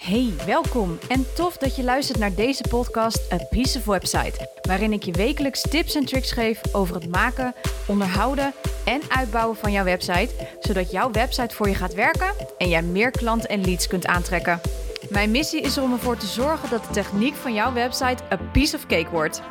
[0.00, 4.92] Hey, welkom en tof dat je luistert naar deze podcast A Piece of Website, waarin
[4.92, 7.54] ik je wekelijks tips en tricks geef over het maken,
[7.86, 8.52] onderhouden
[8.84, 13.10] en uitbouwen van jouw website, zodat jouw website voor je gaat werken en jij meer
[13.10, 14.60] klanten en leads kunt aantrekken.
[15.08, 18.76] Mijn missie is om ervoor te zorgen dat de techniek van jouw website a piece
[18.76, 19.42] of cake wordt.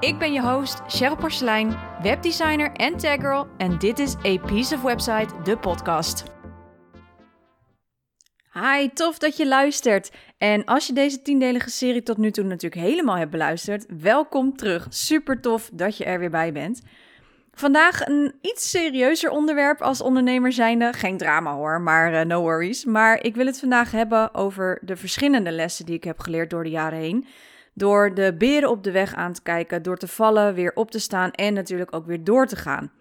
[0.00, 4.82] Ik ben je host, Cheryl Porcelein, webdesigner en taggirl en dit is A Piece of
[4.82, 6.33] Website, de podcast.
[8.60, 10.10] Hi, tof dat je luistert.
[10.38, 14.86] En als je deze tiendelige serie tot nu toe natuurlijk helemaal hebt beluisterd, welkom terug.
[14.90, 16.82] Super tof dat je er weer bij bent.
[17.52, 20.92] Vandaag een iets serieuzer onderwerp als ondernemer zijnde.
[20.92, 22.84] Geen drama hoor, maar uh, no worries.
[22.84, 26.64] Maar ik wil het vandaag hebben over de verschillende lessen die ik heb geleerd door
[26.64, 27.26] de jaren heen.
[27.72, 30.98] Door de beren op de weg aan te kijken, door te vallen, weer op te
[30.98, 32.92] staan en natuurlijk ook weer door te gaan.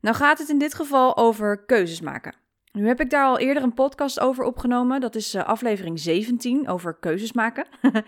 [0.00, 2.45] Nou gaat het in dit geval over keuzes maken.
[2.76, 5.00] Nu heb ik daar al eerder een podcast over opgenomen.
[5.00, 7.66] Dat is uh, aflevering 17 over keuzes maken.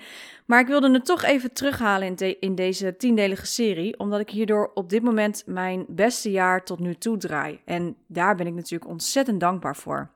[0.46, 4.70] maar ik wilde het toch even terughalen in, in deze tiendelige serie, omdat ik hierdoor
[4.74, 7.60] op dit moment mijn beste jaar tot nu toe draai.
[7.64, 10.10] En daar ben ik natuurlijk ontzettend dankbaar voor.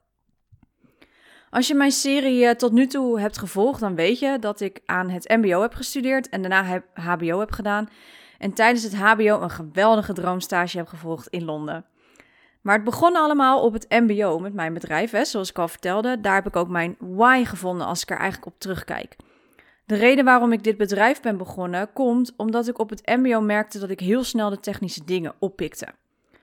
[1.50, 4.80] Als je mijn serie uh, tot nu toe hebt gevolgd, dan weet je dat ik
[4.86, 7.89] aan het MBO heb gestudeerd en daarna heb HBO heb gedaan.
[8.39, 11.84] En tijdens het HBO een geweldige droomstage heb gevolgd in Londen.
[12.62, 16.20] Maar het begon allemaal op het MBO met mijn bedrijf, hè, zoals ik al vertelde.
[16.20, 19.16] Daar heb ik ook mijn why gevonden als ik er eigenlijk op terugkijk.
[19.84, 23.78] De reden waarom ik dit bedrijf ben begonnen komt omdat ik op het MBO merkte
[23.78, 25.86] dat ik heel snel de technische dingen oppikte.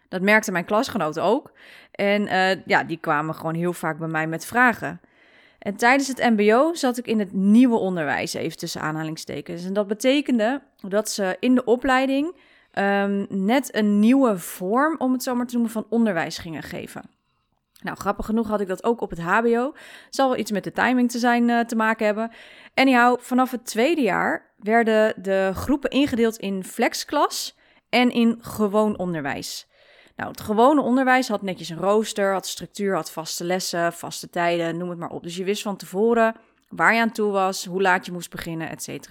[0.10, 1.52] Dat merkten mijn klasgenoten ook.
[1.92, 5.02] En uh, ja, die kwamen gewoon heel vaak bij mij met vragen.
[5.60, 9.66] En tijdens het MBO zat ik in het nieuwe onderwijs, even tussen aanhalingstekens.
[9.66, 12.36] En dat betekende dat ze in de opleiding
[12.80, 17.02] um, net een nieuwe vorm, om het zo maar te noemen, van onderwijs gingen geven.
[17.82, 19.74] Nou, grappig genoeg had ik dat ook op het HBO.
[20.10, 22.32] Zal wel iets met de timing te zijn uh, te maken hebben.
[22.74, 27.58] Anyhow, vanaf het tweede jaar werden de groepen ingedeeld in flexklas
[27.90, 29.68] en in gewoon onderwijs.
[30.16, 34.78] Nou, het gewone onderwijs had netjes een rooster, had structuur, had vaste lessen, vaste tijden,
[34.78, 35.24] noem het maar op.
[35.24, 36.36] Dus je wist van tevoren
[36.70, 39.10] waar je aan toe was, hoe laat je moest beginnen, et.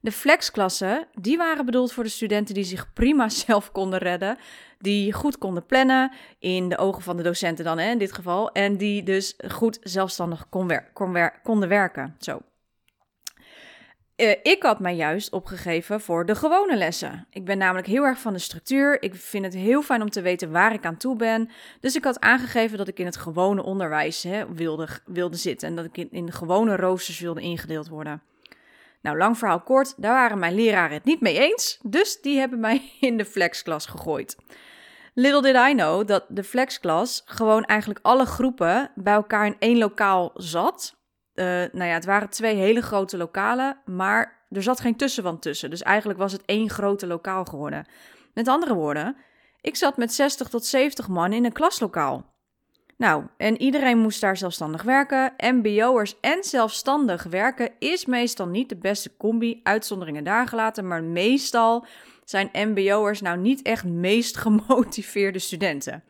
[0.00, 4.38] De flexklassen, die waren bedoeld voor de studenten die zich prima zelf konden redden,
[4.78, 8.52] die goed konden plannen, in de ogen van de docenten dan hè, in dit geval,
[8.52, 12.16] en die dus goed zelfstandig kon kon konden werken.
[12.18, 12.40] Zo.
[14.20, 17.26] Uh, ik had mij juist opgegeven voor de gewone lessen.
[17.30, 19.02] Ik ben namelijk heel erg van de structuur.
[19.02, 21.50] Ik vind het heel fijn om te weten waar ik aan toe ben.
[21.80, 25.68] Dus ik had aangegeven dat ik in het gewone onderwijs hè, wilde, wilde zitten.
[25.68, 28.22] En dat ik in, gewone roosters wilde ingedeeld worden.
[29.02, 32.60] Nou, lang verhaal kort, daar waren mijn leraren het niet mee eens, dus die hebben
[32.60, 34.36] mij in de flexklas gegooid.
[35.14, 39.78] Little did I know dat de flexklas gewoon eigenlijk alle groepen bij elkaar in één
[39.78, 40.98] lokaal zat.
[41.34, 45.70] Uh, nou ja, het waren twee hele grote lokalen, maar er zat geen tussenwand tussen.
[45.70, 47.86] Dus eigenlijk was het één grote lokaal geworden.
[48.34, 49.16] Met andere woorden,
[49.60, 52.34] ik zat met 60 tot 70 man in een klaslokaal.
[53.00, 55.32] Nou, en iedereen moest daar zelfstandig werken.
[55.36, 61.86] MBO'ers en zelfstandig werken is meestal niet de beste combi, uitzonderingen daar gelaten, maar meestal
[62.24, 66.04] zijn MBO'ers nou niet echt meest gemotiveerde studenten.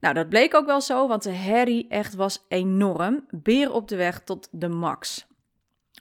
[0.00, 3.26] Nou, dat bleek ook wel zo, want de herrie echt was enorm.
[3.30, 5.26] Beer op de weg tot de max.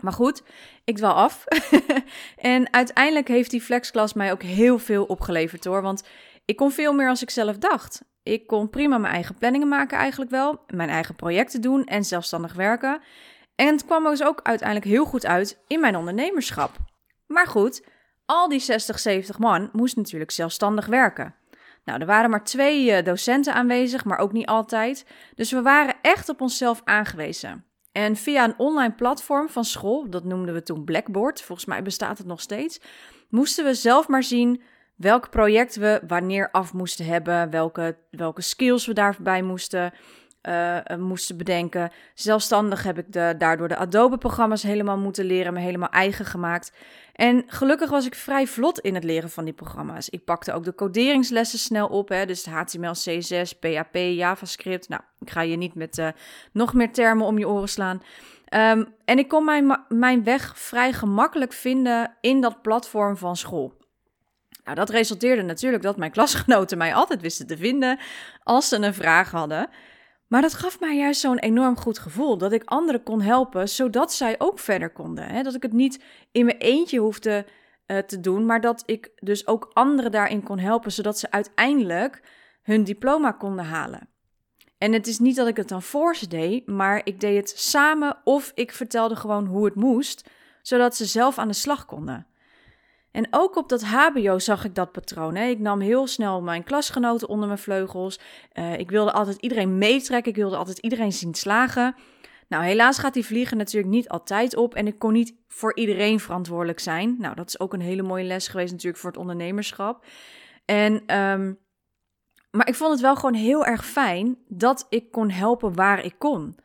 [0.02, 0.44] Maar goed,
[0.84, 1.46] ik dwal af.
[2.36, 5.82] en uiteindelijk heeft die flexklas mij ook heel veel opgeleverd hoor.
[5.82, 6.04] Want
[6.46, 8.10] ik kon veel meer als ik zelf dacht.
[8.24, 12.54] Ik kon prima mijn eigen planningen maken eigenlijk wel, mijn eigen projecten doen en zelfstandig
[12.54, 13.02] werken.
[13.56, 16.72] En het kwam dus ook uiteindelijk heel goed uit in mijn ondernemerschap.
[17.28, 17.86] Maar goed,
[18.26, 21.36] al die 60, 70 man moest natuurlijk zelfstandig werken.
[21.84, 25.06] Nou, er waren maar twee eh, docenten aanwezig, maar ook niet altijd.
[25.36, 27.66] Dus we waren echt op onszelf aangewezen.
[27.92, 32.18] En via een online platform van school, dat noemden we toen Blackboard, volgens mij bestaat
[32.18, 32.82] het nog steeds,
[33.30, 34.62] moesten we zelf maar zien
[35.02, 39.94] welk project we wanneer af moesten hebben, welke, welke skills we daarbij moesten,
[40.50, 41.92] uh, moesten bedenken.
[42.14, 46.74] Zelfstandig heb ik de, daardoor de Adobe-programma's helemaal moeten leren, me helemaal eigen gemaakt.
[47.14, 50.10] En gelukkig was ik vrij vlot in het leren van die programma's.
[50.10, 54.90] Ik pakte ook de coderingslessen snel op, hè, dus HTML, CSS, PHP, JavaScript.
[54.90, 56.08] Nou, ik ga je niet met uh,
[56.52, 58.02] nog meer termen om je oren slaan.
[58.54, 63.81] Um, en ik kon mijn, mijn weg vrij gemakkelijk vinden in dat platform van school.
[64.64, 68.00] Nou, dat resulteerde natuurlijk dat mijn klasgenoten mij altijd wisten te vinden
[68.44, 69.70] als ze een vraag hadden.
[70.28, 74.14] Maar dat gaf mij juist zo'n enorm goed gevoel dat ik anderen kon helpen, zodat
[74.14, 75.28] zij ook verder konden.
[75.28, 75.44] Hè?
[75.44, 77.46] Dat ik het niet in mijn eentje hoefde
[77.88, 82.22] uh, te doen, maar dat ik dus ook anderen daarin kon helpen, zodat ze uiteindelijk
[82.62, 84.10] hun diploma konden halen.
[84.78, 87.60] En het is niet dat ik het dan voor ze deed, maar ik deed het
[87.60, 90.30] samen of ik vertelde gewoon hoe het moest,
[90.62, 92.28] zodat ze zelf aan de slag konden.
[93.12, 95.36] En ook op dat HBO zag ik dat patroon.
[95.36, 95.46] Hè.
[95.46, 98.20] Ik nam heel snel mijn klasgenoten onder mijn vleugels.
[98.54, 100.32] Uh, ik wilde altijd iedereen meetrekken.
[100.32, 101.96] Ik wilde altijd iedereen zien slagen.
[102.48, 104.76] Nou, helaas gaat die vliegen natuurlijk niet altijd op.
[104.76, 107.16] En ik kon niet voor iedereen verantwoordelijk zijn.
[107.20, 110.06] Nou, dat is ook een hele mooie les geweest natuurlijk voor het ondernemerschap.
[110.66, 111.60] En, um,
[112.52, 116.16] maar ik vond het wel gewoon heel erg fijn dat ik kon helpen waar ik
[116.18, 116.56] kon.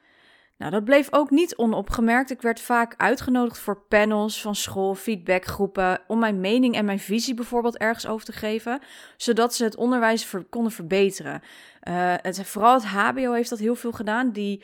[0.58, 2.30] Nou, dat bleef ook niet onopgemerkt.
[2.30, 7.34] Ik werd vaak uitgenodigd voor panels van school, feedbackgroepen, om mijn mening en mijn visie
[7.34, 8.80] bijvoorbeeld ergens over te geven,
[9.16, 11.42] zodat ze het onderwijs konden verbeteren.
[11.88, 14.30] Uh, het, vooral het HBO heeft dat heel veel gedaan.
[14.30, 14.62] Die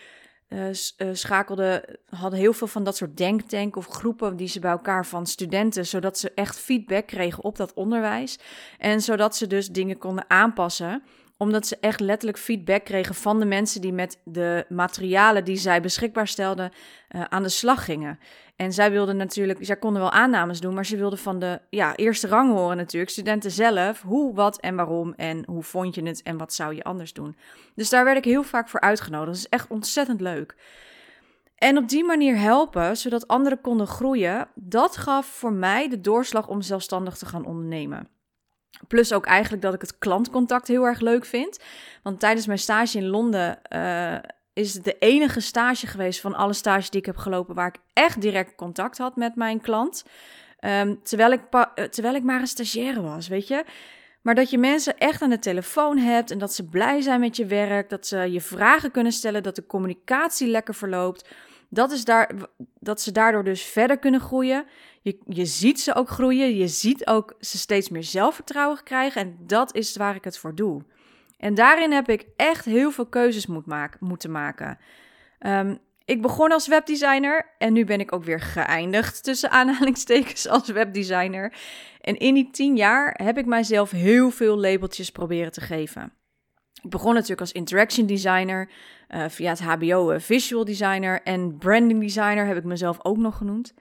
[0.49, 0.67] uh,
[1.13, 5.27] schakelden, hadden heel veel van dat soort denktank of groepen die ze bij elkaar van
[5.27, 8.39] studenten, zodat ze echt feedback kregen op dat onderwijs
[8.79, 11.03] en zodat ze dus dingen konden aanpassen
[11.43, 15.81] omdat ze echt letterlijk feedback kregen van de mensen die met de materialen die zij
[15.81, 16.71] beschikbaar stelden
[17.11, 18.19] uh, aan de slag gingen.
[18.57, 21.97] En zij wilden natuurlijk, zij konden wel aannames doen, maar ze wilden van de ja,
[21.97, 26.23] eerste rang horen natuurlijk, studenten zelf, hoe, wat en waarom en hoe vond je het
[26.23, 27.37] en wat zou je anders doen.
[27.75, 29.27] Dus daar werd ik heel vaak voor uitgenodigd.
[29.27, 30.57] Dat is echt ontzettend leuk.
[31.57, 36.49] En op die manier helpen, zodat anderen konden groeien, dat gaf voor mij de doorslag
[36.49, 38.09] om zelfstandig te gaan ondernemen.
[38.89, 41.59] Plus ook eigenlijk dat ik het klantcontact heel erg leuk vind.
[42.03, 44.15] Want tijdens mijn stage in Londen uh,
[44.53, 47.81] is het de enige stage geweest van alle stages die ik heb gelopen waar ik
[47.93, 50.05] echt direct contact had met mijn klant.
[50.61, 53.65] Um, terwijl, ik eh, terwijl ik maar een stagiaire was, weet je.
[54.23, 57.37] Maar dat je mensen echt aan de telefoon hebt en dat ze blij zijn met
[57.37, 61.29] je werk, dat ze je vragen kunnen stellen, dat de communicatie lekker verloopt.
[61.75, 62.31] Dat, is daar,
[62.81, 64.65] dat ze daardoor dus verder kunnen groeien.
[65.01, 66.57] Je, je ziet ze ook groeien.
[66.57, 69.21] Je ziet ook ze steeds meer zelfvertrouwen krijgen.
[69.21, 70.83] En dat is waar ik het voor doe.
[71.39, 74.79] En daarin heb ik echt heel veel keuzes moet maken, moeten maken.
[75.47, 80.69] Um, ik begon als webdesigner en nu ben ik ook weer geëindigd tussen aanhalingstekens als
[80.69, 81.53] webdesigner.
[82.01, 86.13] En in die tien jaar heb ik mijzelf heel veel labeltjes proberen te geven.
[86.83, 88.69] Ik begon natuurlijk als interaction designer,
[89.09, 93.37] uh, via het HBO uh, visual designer en branding designer heb ik mezelf ook nog
[93.37, 93.75] genoemd.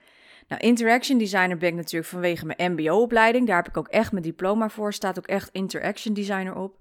[0.48, 3.46] Nou, interaction designer ben ik natuurlijk vanwege mijn MBO-opleiding.
[3.46, 4.92] Daar heb ik ook echt mijn diploma voor.
[4.92, 6.74] Staat ook echt interaction designer op.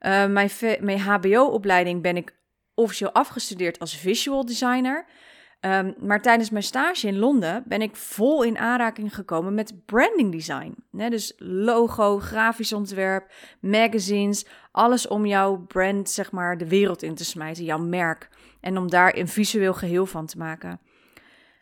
[0.00, 0.50] Uh, mijn,
[0.80, 2.34] mijn HBO-opleiding ben ik
[2.74, 5.04] officieel afgestudeerd als visual designer.
[5.60, 10.32] Um, maar tijdens mijn stage in Londen ben ik vol in aanraking gekomen met branding
[10.32, 10.74] design.
[10.90, 17.24] Dus logo, grafisch ontwerp, magazines, alles om jouw brand zeg maar de wereld in te
[17.24, 18.28] smijten, jouw merk.
[18.60, 20.80] En om daar een visueel geheel van te maken.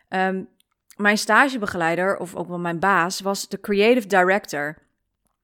[0.08, 0.48] Um,
[0.96, 4.76] mijn stagebegeleider, of ook wel mijn baas, was de creative director.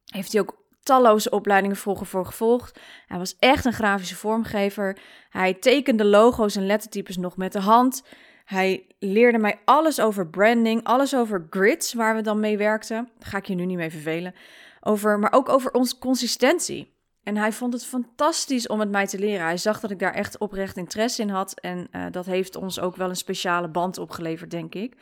[0.04, 2.80] Heeft hij ook talloze opleidingen vroeger voor gevolgd.
[3.06, 4.98] Hij was echt een grafische vormgever.
[5.30, 8.02] Hij tekende logo's en lettertypes nog met de hand.
[8.44, 13.08] Hij leerde mij alles over branding, alles over grids, waar we dan mee werkten.
[13.18, 14.34] Daar ga ik je nu niet mee vervelen.
[14.80, 16.92] Over, maar ook over onze consistentie.
[17.22, 19.46] En hij vond het fantastisch om het mij te leren.
[19.46, 21.60] Hij zag dat ik daar echt oprecht interesse in had.
[21.60, 24.96] En uh, dat heeft ons ook wel een speciale band opgeleverd, denk ik.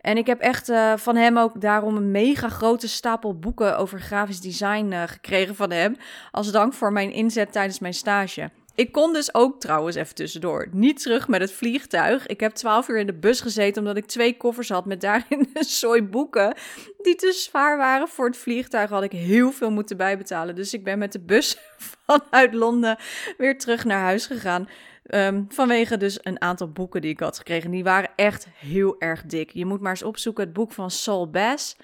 [0.00, 4.00] En ik heb echt uh, van hem ook daarom een mega grote stapel boeken over
[4.00, 5.96] grafisch design uh, gekregen van hem.
[6.30, 8.50] Als dank voor mijn inzet tijdens mijn stage.
[8.74, 12.26] Ik kon dus ook trouwens even tussendoor niet terug met het vliegtuig.
[12.26, 15.50] Ik heb twaalf uur in de bus gezeten omdat ik twee koffers had met daarin
[15.54, 16.56] een zooi boeken
[17.02, 18.90] die te zwaar waren voor het vliegtuig.
[18.90, 20.54] Had ik heel veel moeten bijbetalen.
[20.54, 21.58] Dus ik ben met de bus
[22.06, 22.98] vanuit Londen
[23.38, 24.68] weer terug naar huis gegaan.
[25.10, 27.70] Um, vanwege dus een aantal boeken die ik had gekregen.
[27.70, 29.50] Die waren echt heel erg dik.
[29.50, 31.76] Je moet maar eens opzoeken het boek van Saul Bass.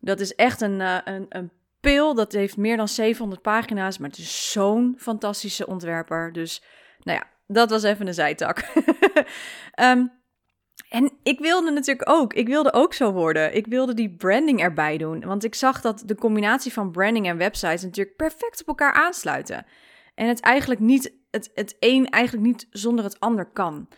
[0.00, 1.50] Dat is echt een, uh, een, een
[1.94, 3.98] Dat heeft meer dan 700 pagina's.
[3.98, 6.32] Maar het is zo'n fantastische ontwerper.
[6.32, 6.62] Dus
[7.02, 8.64] nou ja, dat was even een zijtak.
[9.80, 10.12] um,
[10.88, 13.54] en ik wilde natuurlijk ook, ik wilde ook zo worden.
[13.54, 15.24] Ik wilde die branding erbij doen.
[15.24, 19.66] Want ik zag dat de combinatie van branding en websites natuurlijk perfect op elkaar aansluiten.
[20.14, 23.88] En het eigenlijk niet, het, het een eigenlijk niet zonder het ander kan.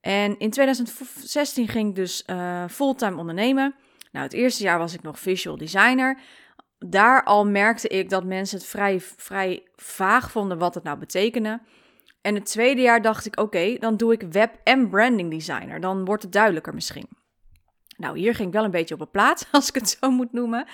[0.00, 3.74] En in 2016 ging ik dus uh, fulltime ondernemen.
[4.12, 6.18] Nou, het eerste jaar was ik nog visual designer.
[6.78, 11.60] Daar al merkte ik dat mensen het vrij, vrij vaag vonden wat het nou betekende.
[12.20, 15.80] En het tweede jaar dacht ik, oké, dan doe ik web- en branding designer.
[15.80, 17.08] Dan wordt het duidelijker misschien.
[17.96, 20.32] Nou, hier ging ik wel een beetje op een plaats, als ik het zo moet
[20.32, 20.66] noemen.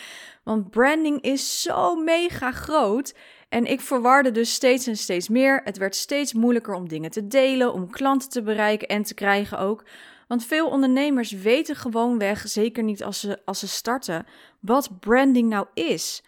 [0.44, 3.14] Want branding is zo mega groot.
[3.48, 5.60] En ik verwarde dus steeds en steeds meer.
[5.64, 9.58] Het werd steeds moeilijker om dingen te delen, om klanten te bereiken en te krijgen
[9.58, 9.84] ook.
[10.32, 14.26] Want veel ondernemers weten gewoonweg, zeker niet als ze, als ze starten,
[14.60, 16.22] wat branding nou is.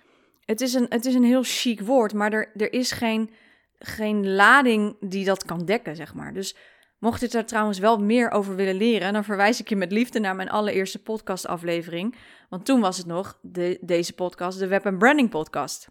[0.44, 3.30] Het is een, het is een heel chic woord, maar er, er is geen
[3.78, 6.32] geen lading die dat kan dekken, zeg maar.
[6.32, 6.56] Dus
[6.98, 10.18] mocht je er trouwens wel meer over willen leren, dan verwijs ik je met liefde
[10.18, 12.16] naar mijn allereerste podcastaflevering.
[12.48, 15.88] Want toen was het nog de, deze podcast, de Web Branding Podcast.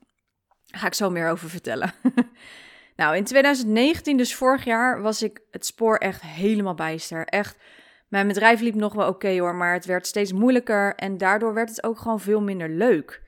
[0.66, 1.94] Daar ga ik zo meer over vertellen.
[2.96, 7.26] nou, in 2019, dus vorig jaar, was ik het spoor echt helemaal bijster.
[7.26, 7.58] Echt,
[8.14, 11.70] mijn bedrijf liep nog wel oké hoor, maar het werd steeds moeilijker en daardoor werd
[11.70, 13.22] het ook gewoon veel minder leuk.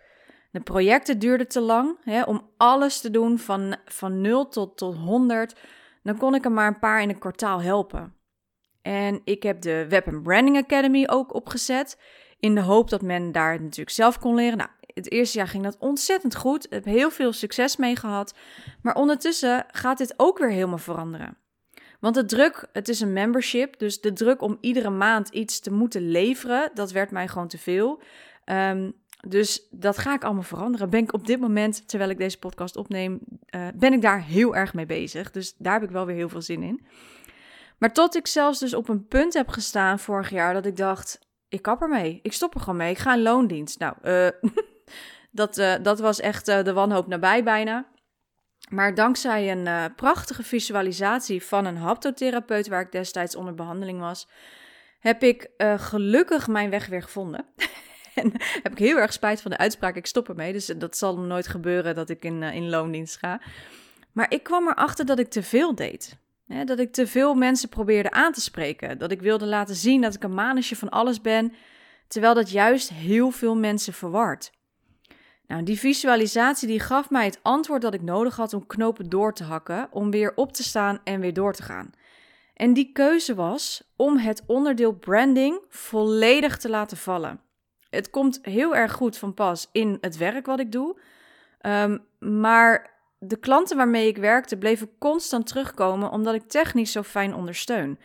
[0.52, 4.96] De projecten duurden te lang hè, om alles te doen van, van 0 tot, tot
[4.96, 5.56] 100.
[6.04, 8.16] Dan kon ik er maar een paar in een kwartaal helpen.
[8.82, 12.00] En ik heb de Web Branding Academy ook opgezet.
[12.40, 14.58] In de hoop dat men daar natuurlijk zelf kon leren.
[14.58, 16.66] Nou, het eerste jaar ging dat ontzettend goed.
[16.66, 18.36] Ik heb heel veel succes mee gehad.
[18.82, 21.38] Maar ondertussen gaat dit ook weer helemaal veranderen.
[22.00, 25.72] Want de druk, het is een membership, dus de druk om iedere maand iets te
[25.72, 28.02] moeten leveren, dat werd mij gewoon te veel.
[28.46, 28.94] Um,
[29.28, 30.90] dus dat ga ik allemaal veranderen.
[30.90, 33.20] Ben ik op dit moment, terwijl ik deze podcast opneem,
[33.56, 35.32] uh, ben ik daar heel erg mee bezig.
[35.32, 36.86] Dus daar heb ik wel weer heel veel zin in.
[37.78, 41.20] Maar tot ik zelfs dus op een punt heb gestaan vorig jaar dat ik dacht,
[41.50, 42.20] ik kap ermee.
[42.22, 42.92] Ik stop er gewoon mee.
[42.92, 43.80] Ik ga in loondienst.
[43.80, 44.28] Nou, uh,
[45.32, 47.86] dat, uh, dat was echt de wanhoop nabij bijna.
[48.70, 54.28] Maar dankzij een prachtige visualisatie van een haptotherapeut waar ik destijds onder behandeling was,
[55.00, 57.46] heb ik gelukkig mijn weg weer gevonden.
[58.16, 58.32] en
[58.64, 60.54] heb ik heel erg spijt van de uitspraak, ik stop ermee.
[60.54, 63.42] Dus dat zal nooit gebeuren dat ik in, uh, in loondienst ga.
[64.12, 66.18] Maar ik kwam erachter dat ik te veel deed.
[66.66, 68.98] dat ik te veel mensen probeerde aan te spreken.
[68.98, 71.54] Dat ik wilde laten zien dat ik een manusje van alles ben.
[72.08, 74.52] Terwijl dat juist heel veel mensen verward.
[75.48, 79.34] Nou, die visualisatie die gaf mij het antwoord dat ik nodig had om knopen door
[79.34, 81.92] te hakken, om weer op te staan en weer door te gaan.
[82.54, 87.44] En die keuze was om het onderdeel branding volledig te laten vallen
[87.96, 91.00] het komt heel erg goed van pas in het werk wat ik doe.
[91.62, 97.34] Um, maar de klanten waarmee ik werkte bleven constant terugkomen omdat ik technisch zo fijn
[97.34, 98.00] ondersteun.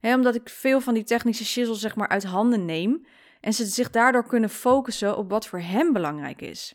[0.00, 3.06] Omdat ik veel van die technische shizzle zeg maar uit handen neem
[3.40, 6.74] en ze zich daardoor kunnen focussen op wat voor hem belangrijk is.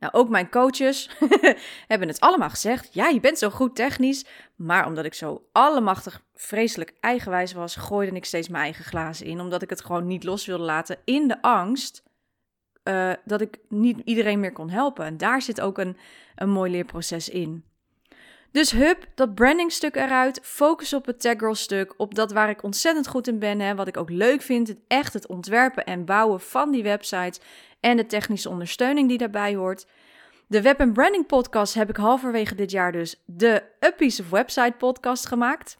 [0.00, 1.10] Nou, ook mijn coaches
[1.88, 2.94] hebben het allemaal gezegd.
[2.94, 4.24] Ja, je bent zo goed technisch.
[4.56, 9.40] Maar omdat ik zo allemachtig vreselijk eigenwijs was, gooide ik steeds mijn eigen glazen in.
[9.40, 12.02] Omdat ik het gewoon niet los wilde laten in de angst
[12.84, 15.04] uh, dat ik niet iedereen meer kon helpen.
[15.04, 15.96] En daar zit ook een,
[16.34, 17.64] een mooi leerproces in.
[18.52, 20.40] Dus hup, dat brandingstuk eruit.
[20.42, 21.94] Focus op het tag stuk.
[21.96, 23.60] Op dat waar ik ontzettend goed in ben.
[23.60, 24.68] Hè, wat ik ook leuk vind.
[24.68, 27.40] Het echt het ontwerpen en bouwen van die websites.
[27.80, 29.86] En de technische ondersteuning die daarbij hoort.
[30.46, 34.74] De Web Branding Podcast heb ik halverwege dit jaar dus de A Piece of Website
[34.78, 35.78] podcast gemaakt.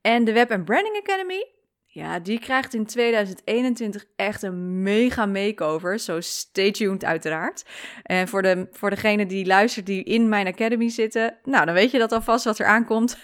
[0.00, 1.46] En de Web Branding Academy,
[1.94, 5.98] ja, die krijgt in 2021 echt een mega makeover.
[5.98, 7.64] Zo stay tuned uiteraard.
[8.02, 11.90] En voor, de, voor degene die luistert die in mijn academy zitten, nou, dan weet
[11.90, 13.18] je dat alvast wat er aankomt.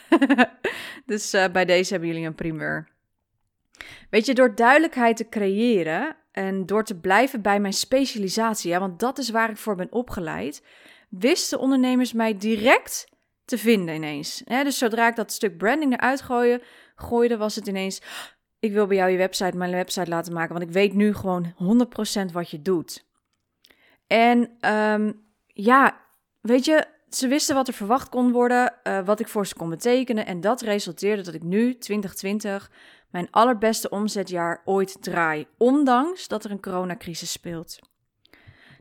[1.06, 2.88] dus uh, bij deze hebben jullie een primeur.
[4.10, 9.18] Weet je, door duidelijkheid te creëren en door te blijven bij mijn specialisatie, want dat
[9.18, 10.62] is waar ik voor ben opgeleid,
[11.08, 13.08] wisten ondernemers mij direct
[13.44, 14.42] te vinden ineens.
[14.44, 16.62] dus zodra ik dat stuk branding eruit gooide,
[16.96, 18.02] gooide, was het ineens:
[18.58, 21.54] ik wil bij jou je website, mijn website laten maken, want ik weet nu gewoon
[22.28, 23.06] 100% wat je doet.
[24.06, 26.00] En um, ja,
[26.40, 29.68] weet je, ze wisten wat er verwacht kon worden, uh, wat ik voor ze kon
[29.68, 30.26] betekenen.
[30.26, 32.70] En dat resulteerde dat ik nu, 2020,
[33.10, 37.78] mijn allerbeste omzetjaar ooit draai, ondanks dat er een coronacrisis speelt.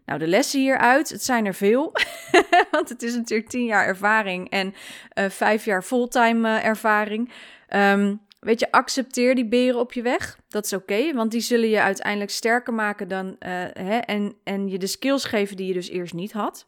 [0.06, 1.92] Nou, de lessen hieruit, het zijn er veel,
[2.72, 4.74] want het is natuurlijk tien jaar ervaring en
[5.14, 7.32] uh, vijf jaar fulltime uh, ervaring.
[7.70, 10.40] Um, weet je, accepteer die beren op je weg.
[10.48, 13.36] Dat is oké, want die zullen je uiteindelijk sterker maken dan, uh,
[13.74, 16.68] hè, en, en je de skills geven die je dus eerst niet had.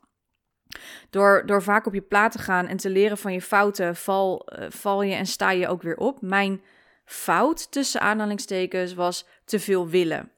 [1.10, 4.48] Door, door vaak op je plaat te gaan en te leren van je fouten, val,
[4.70, 6.22] val je en sta je ook weer op.
[6.22, 6.62] Mijn
[7.06, 10.32] fout tussen aanhalingstekens was te veel willen.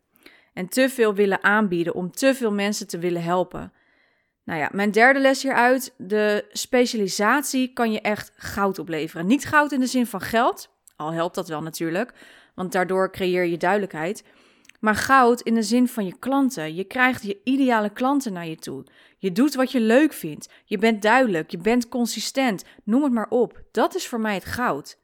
[0.53, 3.73] En te veel willen aanbieden om te veel mensen te willen helpen.
[4.43, 5.93] Nou ja, mijn derde les hieruit.
[5.97, 9.25] De specialisatie kan je echt goud opleveren.
[9.25, 10.69] Niet goud in de zin van geld,
[11.01, 12.13] al helpt dat wel natuurlijk,
[12.55, 14.23] want daardoor creëer je duidelijkheid.
[14.79, 16.75] Maar goud in de zin van je klanten.
[16.75, 18.83] Je krijgt je ideale klanten naar je toe.
[19.17, 20.49] Je doet wat je leuk vindt.
[20.65, 22.63] Je bent duidelijk, je bent consistent.
[22.83, 23.61] Noem het maar op.
[23.71, 24.99] Dat is voor mij het goud.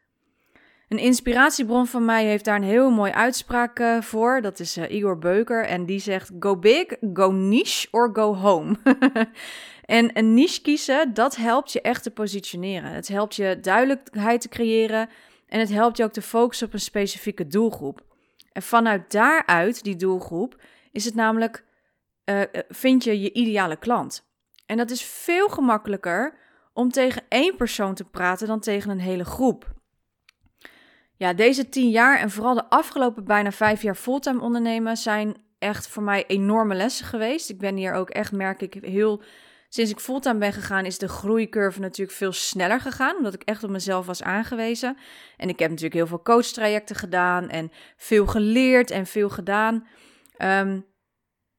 [0.88, 4.42] Een inspiratiebron van mij heeft daar een heel mooi uitspraak uh, voor.
[4.42, 5.66] Dat is uh, Igor Beuker.
[5.66, 8.76] En die zegt: Go big, go niche or go home.
[9.86, 12.92] en een niche kiezen, dat helpt je echt te positioneren.
[12.92, 15.10] Het helpt je duidelijkheid te creëren.
[15.48, 18.06] En het helpt je ook te focussen op een specifieke doelgroep.
[18.52, 20.62] En vanuit daaruit, die doelgroep,
[20.92, 21.64] is het namelijk:
[22.26, 24.26] uh, vind je je ideale klant.
[24.66, 26.38] En dat is veel gemakkelijker
[26.74, 29.76] om tegen één persoon te praten dan tegen een hele groep.
[31.16, 35.88] Ja, deze tien jaar en vooral de afgelopen bijna vijf jaar fulltime ondernemen zijn echt
[35.88, 37.50] voor mij enorme lessen geweest.
[37.50, 39.22] Ik ben hier ook echt, merk ik, heel.
[39.70, 43.16] Sinds ik fulltime ben gegaan, is de groeicurve natuurlijk veel sneller gegaan.
[43.18, 44.98] Omdat ik echt op mezelf was aangewezen.
[45.38, 47.50] En ik heb natuurlijk heel veel coachtrajecten gedaan.
[47.50, 49.88] En veel geleerd en veel gedaan.
[50.38, 50.86] Um,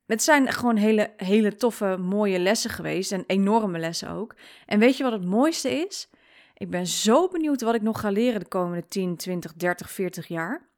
[0.07, 3.13] het zijn gewoon hele, hele toffe, mooie lessen geweest.
[3.13, 4.35] En enorme lessen ook.
[4.67, 6.11] En weet je wat het mooiste is?
[6.55, 10.27] Ik ben zo benieuwd wat ik nog ga leren de komende 10, 20, 30, 40
[10.27, 10.69] jaar.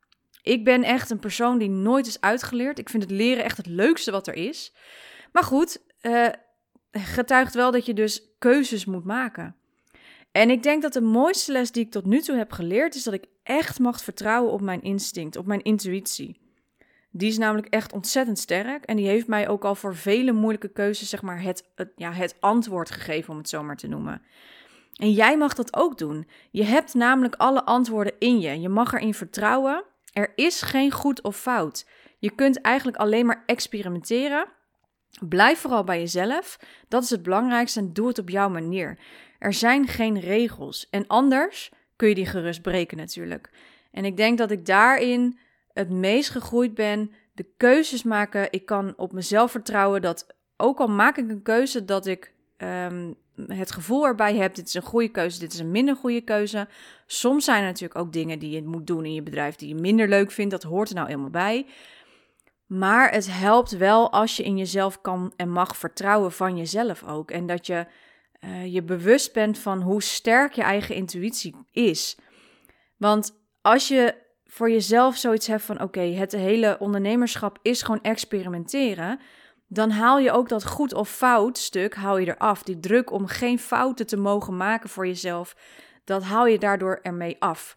[0.42, 2.78] Ik ben echt een persoon die nooit is uitgeleerd.
[2.78, 4.74] Ik vind het leren echt het leukste wat er is.
[5.32, 6.28] Maar goed, uh,
[6.92, 9.54] getuigt wel dat je dus keuzes moet maken.
[10.32, 13.02] En ik denk dat de mooiste les die ik tot nu toe heb geleerd is
[13.02, 16.40] dat ik echt mag vertrouwen op mijn instinct, op mijn intuïtie.
[17.10, 20.68] Die is namelijk echt ontzettend sterk en die heeft mij ook al voor vele moeilijke
[20.68, 21.64] keuzes zeg maar het,
[21.96, 24.22] ja, het antwoord gegeven om het zo maar te noemen.
[24.94, 26.28] En jij mag dat ook doen.
[26.50, 28.60] Je hebt namelijk alle antwoorden in je.
[28.60, 29.84] Je mag erin vertrouwen.
[30.12, 31.86] Er is geen goed of fout.
[32.18, 34.46] Je kunt eigenlijk alleen maar experimenteren.
[35.28, 36.58] Blijf vooral bij jezelf.
[36.88, 38.98] Dat is het belangrijkste en doe het op jouw manier.
[39.38, 40.88] Er zijn geen regels.
[40.90, 43.50] En anders kun je die gerust breken natuurlijk.
[43.90, 45.38] En ik denk dat ik daarin
[45.72, 47.12] het meest gegroeid ben.
[47.34, 48.48] De keuzes maken.
[48.50, 50.26] Ik kan op mezelf vertrouwen dat
[50.56, 53.14] ook al maak ik een keuze dat ik um,
[53.46, 56.68] het gevoel erbij hebt: dit is een goede keuze, dit is een minder goede keuze.
[57.06, 59.74] Soms zijn er natuurlijk ook dingen die je moet doen in je bedrijf die je
[59.74, 60.50] minder leuk vindt.
[60.50, 61.66] Dat hoort er nou eenmaal bij.
[62.70, 67.30] Maar het helpt wel als je in jezelf kan en mag vertrouwen van jezelf ook.
[67.30, 67.86] En dat je
[68.40, 72.18] uh, je bewust bent van hoe sterk je eigen intuïtie is.
[72.96, 79.20] Want als je voor jezelf zoiets hebt van: oké, het hele ondernemerschap is gewoon experimenteren
[79.72, 82.62] dan haal je ook dat goed of fout stuk haal je eraf.
[82.62, 85.56] Die druk om geen fouten te mogen maken voor jezelf,
[86.04, 87.76] dat haal je daardoor ermee af.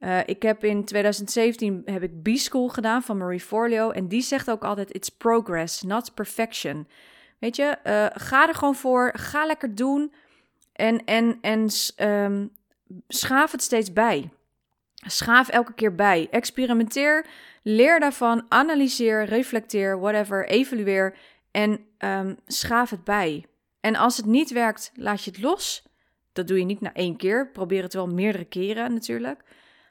[0.00, 4.50] Uh, ik heb in 2017 heb ik B-School gedaan van Marie Forleo en die zegt
[4.50, 6.88] ook altijd: it's progress, not perfection.
[7.38, 10.12] Weet je, uh, ga er gewoon voor, ga lekker doen
[10.72, 11.68] en, en, en
[12.08, 12.50] um,
[13.08, 14.30] schaaf het steeds bij.
[14.94, 16.28] Schaaf elke keer bij.
[16.30, 17.26] Experimenteer
[17.62, 21.16] Leer daarvan, analyseer, reflecteer, whatever, evalueer
[21.50, 23.46] en um, schaaf het bij.
[23.80, 25.82] En als het niet werkt, laat je het los.
[26.32, 27.50] Dat doe je niet na één keer.
[27.50, 29.42] Probeer het wel meerdere keren natuurlijk.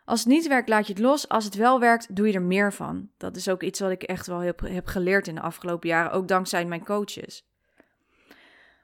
[0.09, 1.27] Als het niet werkt, laat je het los.
[1.27, 3.09] Als het wel werkt, doe je er meer van.
[3.17, 6.27] Dat is ook iets wat ik echt wel heb, geleerd in de afgelopen jaren, ook
[6.27, 7.47] dankzij mijn coaches.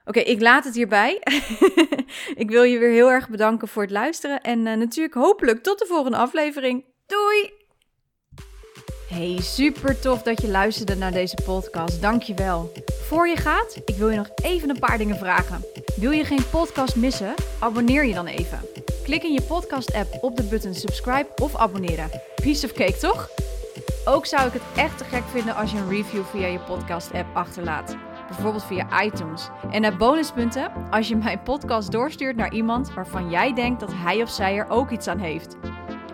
[0.04, 1.20] Oké, ik laat het hierbij.
[2.42, 4.40] ik wil je weer heel erg bedanken voor het luisteren.
[4.40, 6.84] En uh, natuurlijk hopelijk tot de volgende aflevering.
[7.06, 7.55] Doei!
[9.16, 12.02] Hey, super tof dat je luisterde naar deze podcast.
[12.02, 12.72] Dankjewel.
[13.02, 15.64] Voor je gaat, ik wil je nog even een paar dingen vragen.
[15.96, 17.34] Wil je geen podcast missen?
[17.58, 18.60] Abonneer je dan even.
[19.04, 22.10] Klik in je podcast-app op de button subscribe of abonneren.
[22.42, 23.28] Piece of cake, toch?
[24.04, 27.36] Ook zou ik het echt te gek vinden als je een review via je podcast-app
[27.36, 27.96] achterlaat.
[28.28, 29.48] Bijvoorbeeld via iTunes.
[29.70, 34.22] En naar bonuspunten als je mijn podcast doorstuurt naar iemand waarvan jij denkt dat hij
[34.22, 35.56] of zij er ook iets aan heeft.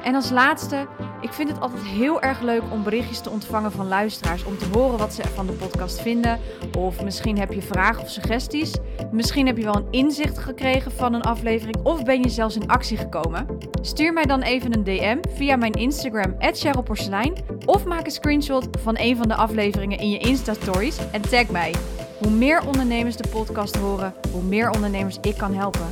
[0.03, 0.87] En als laatste,
[1.23, 4.45] ik vind het altijd heel erg leuk om berichtjes te ontvangen van luisteraars.
[4.45, 6.39] Om te horen wat ze van de podcast vinden.
[6.79, 8.75] Of misschien heb je vragen of suggesties.
[9.11, 11.77] Misschien heb je wel een inzicht gekregen van een aflevering.
[11.83, 13.47] Of ben je zelfs in actie gekomen.
[13.81, 17.35] Stuur mij dan even een DM via mijn Instagram, @cherylporselein,
[17.67, 21.75] Of maak een screenshot van een van de afleveringen in je Insta-stories en tag mij.
[22.19, 25.87] Hoe meer ondernemers de podcast horen, hoe meer ondernemers ik kan helpen.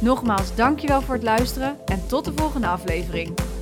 [0.00, 3.55] Nogmaals, dankjewel voor het luisteren en tot de volgende aflevering.